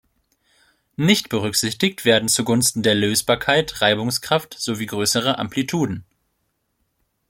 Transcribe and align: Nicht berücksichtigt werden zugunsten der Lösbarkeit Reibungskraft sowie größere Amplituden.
Nicht 0.97 1.29
berücksichtigt 1.29 2.05
werden 2.05 2.27
zugunsten 2.27 2.81
der 2.81 2.95
Lösbarkeit 2.95 3.81
Reibungskraft 3.83 4.55
sowie 4.59 4.87
größere 4.87 5.37
Amplituden. 5.37 6.05